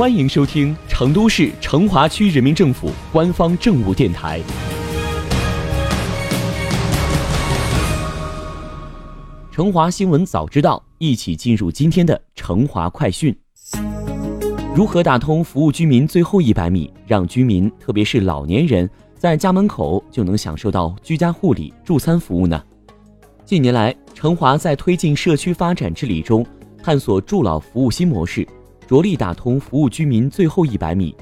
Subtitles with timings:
[0.00, 4.40] 欢迎收听成都市成华区人民政府官方政务电台。
[9.52, 13.36] 成华新闻早知道，一起进入今天的成华快讯。
[14.74, 22.58] 如何打通服务居民最后一百米，让居民特别是老年人在家门口就能享受到居家护理、助餐服务呢？
[23.44, 26.42] 近年来，成华在推进社区发展治理中，
[26.82, 28.48] 探索助老服务新模式。
[28.90, 31.14] 着力打通服务居民最后一百米，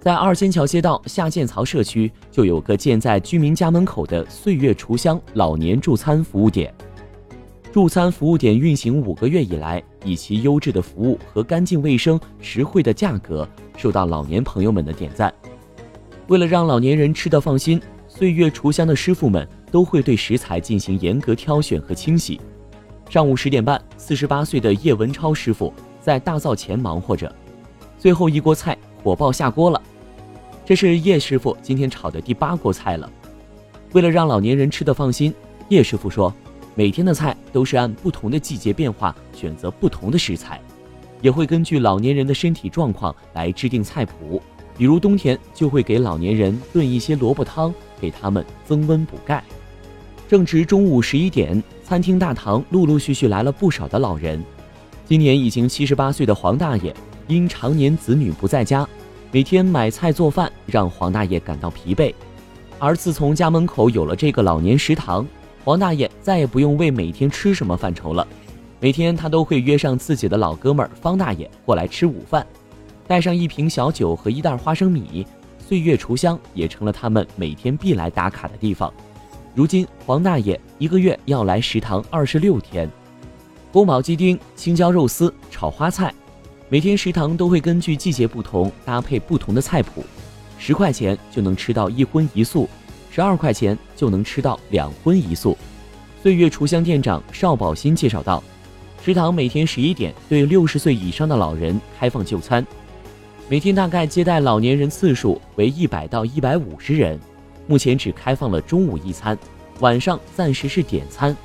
[0.00, 6.74] 在二仙桥街道下建槽社区就有个建在居民家门口的岁月厨香老年助餐服务点。
[7.70, 13.46] 助餐服务点运行五个月以来，以其优质的服务和干净卫生、实惠的价格，
[13.76, 15.30] 受到老年朋友们的点赞。
[16.28, 22.40] 为了让老年人吃得放心，岁月厨香的师傅们都会对食材进行严格挑选和清洗。
[23.10, 25.70] 上午十点半，四十八岁的叶文超师傅。
[26.08, 27.30] 在大灶前忙活着，
[27.98, 29.78] 最后一锅菜火爆下锅了。
[30.64, 33.12] 这是叶师傅今天炒的第八锅菜了。
[33.92, 35.34] 为了让老年人吃得放心，
[35.68, 36.32] 叶师傅说，
[36.74, 40.58] 每天的菜都是按不同的季节变化选择不同的食材，
[41.20, 44.40] 也会根据老年人的身体状况来制定菜谱。
[44.78, 49.44] 比如冬天就会给老年人炖一些萝卜汤，给他们增温补钙。
[50.26, 54.42] 正值中午十一点，餐厅大堂陆陆续续来了不少的老人。
[55.08, 56.94] 今年已经七十八岁的黄大爷，
[57.28, 58.86] 因常年子女不在家，
[59.32, 62.12] 每天买菜做饭让黄大爷感到疲惫。
[62.78, 65.26] 而自从家门口有了这个老年食堂，
[65.64, 68.28] 黄大爷再也不用为每天吃什么犯愁了。
[68.80, 72.46] 每天他都会约上自己的老哥们儿方大爷过来吃午饭，
[73.06, 75.26] 带上一瓶小酒和一袋花生米，
[75.58, 78.92] 岁月厨香也成了他们每天必来打卡的地方。
[79.54, 82.86] 如今，黄大爷一个月要来食堂二十六天。
[83.70, 86.12] 宫保鸡丁、青椒肉丝、炒花菜，
[86.70, 90.02] 每天食堂都会根据季节不同搭配不同的菜谱。
[90.58, 92.66] 十块钱就能吃到一荤一素，
[93.10, 95.56] 十二块钱就能吃到两荤一素。
[96.22, 98.42] 岁月厨香店长邵宝新介绍道
[99.04, 102.66] ：“食堂每天十一点对六十岁以上的老人开放就餐，
[103.50, 107.20] 每天大概接待老年人次数为一百到一百五十人。
[107.66, 109.38] 目前只开放了中午一餐，
[109.80, 111.36] 晚上暂时是点餐。”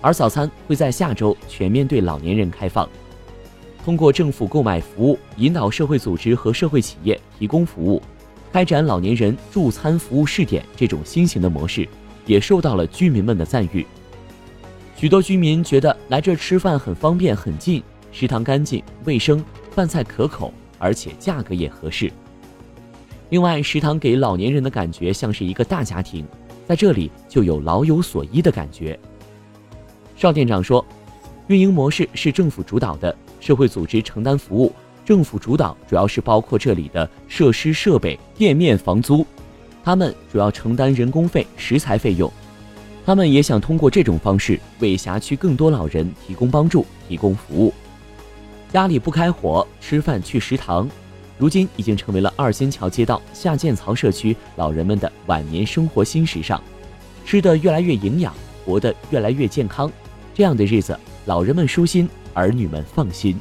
[0.00, 2.88] 而早餐会在下周全面对老年人开放。
[3.84, 8.02] 通过政府购买服务，引导社会组织和社会企业提供服务，
[8.52, 11.88] 开展老年人助餐服务试点这种新型的模式，
[12.26, 13.86] 也受到了居民们的赞誉。
[14.96, 17.82] 许多居民觉得来这吃饭很方便、很近，
[18.12, 22.12] 食堂干净卫生，饭菜可口，而且价格也合适。
[23.30, 26.26] 另外，食堂给老年人的感觉像是一个大家庭，
[26.66, 28.98] 在这里就有老有所依的感觉。
[30.18, 30.84] 邵店长说，
[31.46, 34.72] 运营模式是政府主导的，社会组织承担服务，
[35.04, 39.24] 政府主导主要是包括这里的设施设备、店面房租，
[39.84, 42.28] 他们主要承担人工费、食材费用。
[43.06, 47.72] 他们也想通过这种方式为辖区更多老人提供帮助、提供服务。
[48.72, 50.90] 家里不开火，吃饭去食堂，
[51.38, 56.60] 如今已经成为了二仙桥街道下建槽社区老人们的晚年生活新时尚，
[57.24, 58.34] 吃的越来越营养，
[58.66, 59.88] 活得越来越健康。
[60.38, 63.36] 这样的日子，老人们舒心，儿女们放心。